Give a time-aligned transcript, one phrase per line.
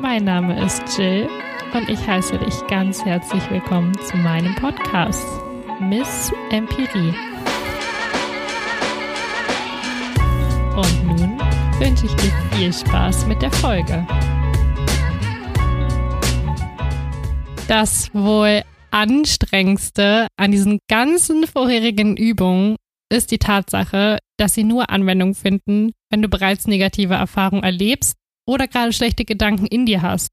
[0.00, 1.28] Mein Name ist Jill
[1.74, 5.26] und ich heiße dich ganz herzlich willkommen zu meinem Podcast
[5.80, 7.12] Miss Empirie.
[10.76, 11.40] Und nun
[11.80, 14.06] wünsche ich dir viel Spaß mit der Folge.
[17.66, 18.62] Das wohl
[18.92, 22.76] anstrengendste an diesen ganzen vorherigen Übungen
[23.10, 28.14] ist die Tatsache, dass sie nur Anwendung finden, wenn du bereits negative Erfahrungen erlebst
[28.48, 30.30] oder gerade schlechte Gedanken in dir hast.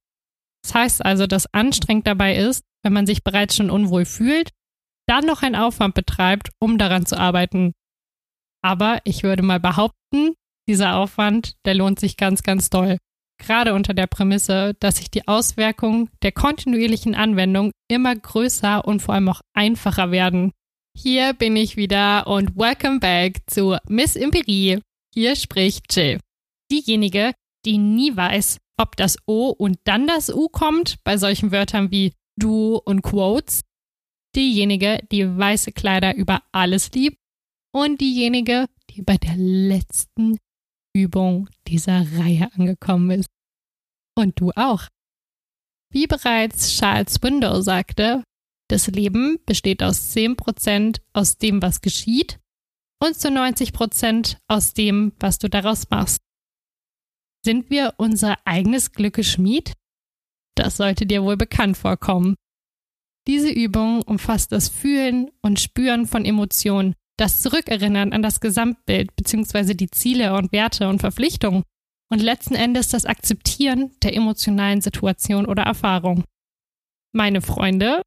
[0.64, 4.52] Das heißt also, dass anstrengend dabei ist, wenn man sich bereits schon unwohl fühlt,
[5.08, 7.74] dann noch einen Aufwand betreibt, um daran zu arbeiten.
[8.64, 10.34] Aber ich würde mal behaupten,
[10.68, 12.98] dieser Aufwand, der lohnt sich ganz, ganz doll.
[13.38, 19.14] Gerade unter der Prämisse, dass sich die Auswirkungen der kontinuierlichen Anwendung immer größer und vor
[19.14, 20.52] allem auch einfacher werden.
[20.98, 24.80] Hier bin ich wieder und welcome back zu Miss Empirie.
[25.14, 26.20] Hier spricht Jill.
[26.72, 27.34] Diejenige,
[27.66, 32.14] die nie weiß, ob das O und dann das U kommt bei solchen Wörtern wie
[32.38, 33.62] du und Quotes.
[34.36, 37.18] Diejenige, die weiße Kleider über alles liebt.
[37.74, 40.38] Und diejenige, die bei der letzten
[40.94, 43.30] Übung dieser Reihe angekommen ist.
[44.18, 44.88] Und du auch.
[45.92, 48.24] Wie bereits Charles Window sagte,
[48.70, 52.40] das Leben besteht aus 10% aus dem, was geschieht
[53.02, 56.25] und zu 90% aus dem, was du daraus machst.
[57.46, 59.74] Sind wir unser eigenes Glückes Schmied?
[60.58, 62.34] Das sollte dir wohl bekannt vorkommen.
[63.28, 69.76] Diese Übung umfasst das Fühlen und Spüren von Emotionen, das Zurückerinnern an das Gesamtbild bzw.
[69.76, 71.62] die Ziele und Werte und Verpflichtungen
[72.12, 76.24] und letzten Endes das Akzeptieren der emotionalen Situation oder Erfahrung.
[77.14, 78.02] Meine Freunde,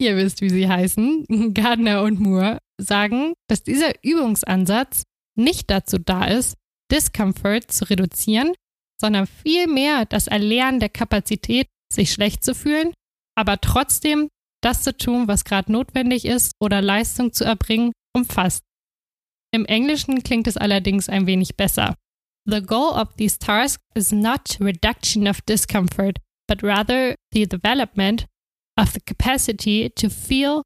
[0.00, 5.02] ihr wisst, wie sie heißen, Gardner und Moore, sagen, dass dieser Übungsansatz
[5.36, 6.56] nicht dazu da ist,
[6.90, 8.54] Discomfort zu reduzieren,
[9.02, 12.94] sondern vielmehr das Erlernen der Kapazität, sich schlecht zu fühlen,
[13.36, 14.28] aber trotzdem
[14.62, 18.62] das zu tun, was gerade notwendig ist oder Leistung zu erbringen, umfasst.
[19.52, 21.96] Im Englischen klingt es allerdings ein wenig besser.
[22.48, 28.26] The goal of these tasks is not reduction of discomfort, but rather the development
[28.78, 30.62] of the capacity to feel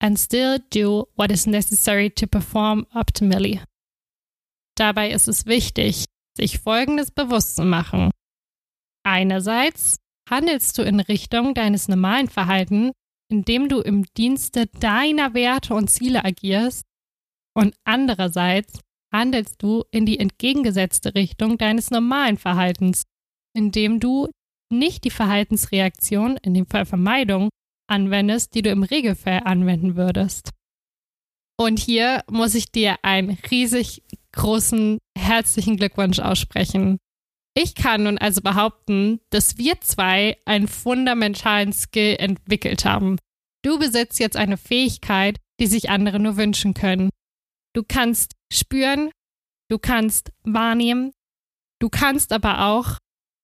[0.00, 3.60] and still do what is necessary to perform optimally.
[4.76, 8.10] Dabei ist es wichtig, sich Folgendes bewusst zu machen.
[9.04, 9.96] Einerseits
[10.28, 12.92] handelst du in Richtung deines normalen Verhaltens,
[13.30, 16.84] indem du im Dienste deiner Werte und Ziele agierst,
[17.56, 18.80] und andererseits
[19.12, 23.02] handelst du in die entgegengesetzte Richtung deines normalen Verhaltens,
[23.54, 24.28] indem du
[24.72, 27.48] nicht die Verhaltensreaktion, in dem Fall Vermeidung,
[27.88, 30.50] anwendest, die du im Regelfall anwenden würdest.
[31.58, 34.02] Und hier muss ich dir einen riesig
[34.32, 36.98] großen herzlichen Glückwunsch aussprechen.
[37.54, 43.18] Ich kann nun also behaupten, dass wir zwei einen fundamentalen Skill entwickelt haben.
[43.62, 47.10] Du besitzt jetzt eine Fähigkeit, die sich andere nur wünschen können.
[47.74, 49.10] Du kannst spüren,
[49.68, 51.12] du kannst wahrnehmen,
[51.80, 52.98] du kannst aber auch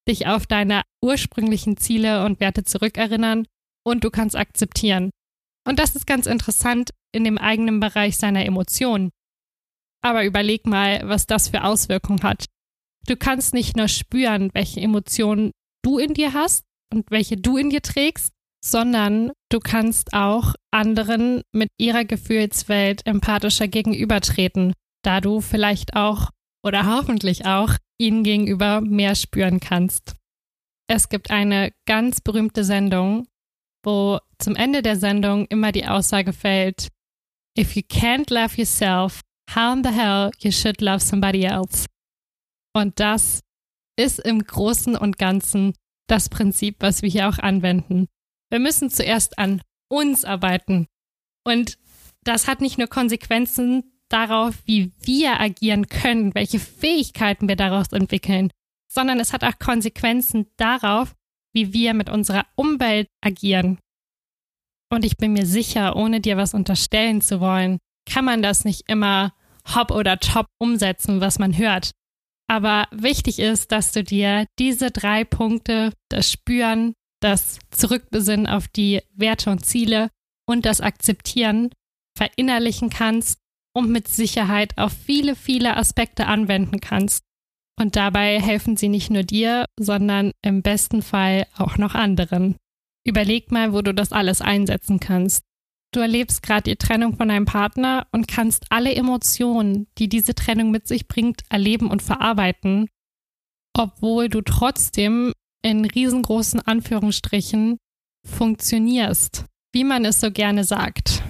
[0.07, 3.45] dich auf deine ursprünglichen Ziele und Werte zurückerinnern
[3.85, 5.11] und du kannst akzeptieren.
[5.67, 9.11] Und das ist ganz interessant in dem eigenen Bereich seiner Emotionen.
[10.07, 12.45] Aber überleg mal, was das für Auswirkungen hat.
[13.07, 15.51] Du kannst nicht nur spüren, welche Emotionen
[15.83, 16.63] du in dir hast
[16.93, 18.31] und welche du in dir trägst,
[18.63, 24.71] sondern du kannst auch anderen mit ihrer Gefühlswelt empathischer gegenübertreten,
[25.03, 26.29] da du vielleicht auch
[26.63, 30.15] oder hoffentlich auch ihnen gegenüber mehr spüren kannst.
[30.89, 33.27] Es gibt eine ganz berühmte Sendung,
[33.83, 36.87] wo zum Ende der Sendung immer die Aussage fällt,
[37.59, 39.21] If you can't love yourself,
[39.55, 41.85] how in the hell you should love somebody else?
[42.73, 43.41] Und das
[43.97, 45.73] ist im Großen und Ganzen
[46.07, 48.07] das Prinzip, was wir hier auch anwenden.
[48.49, 50.87] Wir müssen zuerst an uns arbeiten.
[51.43, 51.77] Und
[52.23, 58.51] das hat nicht nur Konsequenzen darauf, wie wir agieren können, welche Fähigkeiten wir daraus entwickeln,
[58.91, 61.13] sondern es hat auch Konsequenzen darauf,
[61.53, 63.79] wie wir mit unserer Umwelt agieren.
[64.89, 68.89] Und ich bin mir sicher, ohne dir was unterstellen zu wollen, kann man das nicht
[68.89, 69.33] immer
[69.75, 71.91] hopp oder top umsetzen, was man hört.
[72.49, 79.01] Aber wichtig ist, dass du dir diese drei Punkte, das Spüren, das Zurückbesinnen auf die
[79.13, 80.09] Werte und Ziele
[80.47, 81.69] und das Akzeptieren
[82.17, 83.39] verinnerlichen kannst
[83.75, 87.21] und mit Sicherheit auf viele, viele Aspekte anwenden kannst.
[87.79, 92.55] Und dabei helfen sie nicht nur dir, sondern im besten Fall auch noch anderen.
[93.05, 95.43] Überleg mal, wo du das alles einsetzen kannst.
[95.93, 100.69] Du erlebst gerade die Trennung von deinem Partner und kannst alle Emotionen, die diese Trennung
[100.69, 102.89] mit sich bringt, erleben und verarbeiten,
[103.75, 105.31] obwohl du trotzdem
[105.63, 107.77] in riesengroßen Anführungsstrichen
[108.25, 111.23] funktionierst, wie man es so gerne sagt.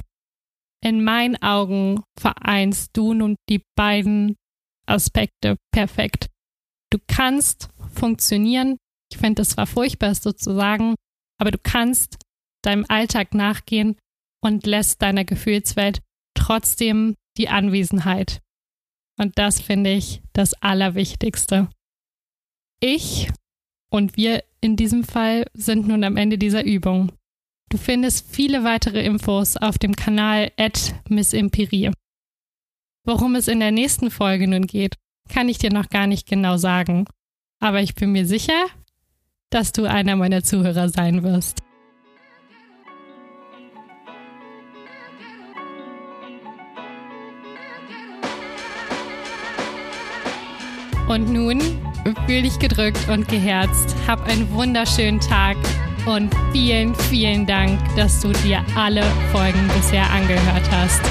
[0.84, 4.36] In meinen Augen vereinst du nun die beiden
[4.88, 6.28] Aspekte perfekt.
[6.92, 8.78] Du kannst funktionieren.
[9.12, 10.96] Ich finde es zwar furchtbar, es so zu sagen,
[11.40, 12.18] aber du kannst
[12.64, 13.98] deinem Alltag nachgehen
[14.42, 16.02] und lässt deiner Gefühlswelt
[16.34, 18.42] trotzdem die Anwesenheit.
[19.18, 21.70] Und das finde ich das Allerwichtigste.
[22.80, 23.30] Ich
[23.90, 27.12] und wir in diesem Fall sind nun am Ende dieser Übung.
[27.70, 31.92] Du findest viele weitere Infos auf dem Kanal at Miss Empirie.
[33.04, 34.96] Worum es in der nächsten Folge nun geht,
[35.30, 37.06] kann ich dir noch gar nicht genau sagen.
[37.60, 38.68] Aber ich bin mir sicher,
[39.50, 41.62] dass du einer meiner Zuhörer sein wirst.
[51.08, 51.60] Und nun
[52.26, 53.96] fühl dich gedrückt und geherzt.
[54.08, 55.58] Hab einen wunderschönen Tag
[56.06, 61.02] und vielen, vielen Dank, dass du dir alle Folgen bisher angehört hast.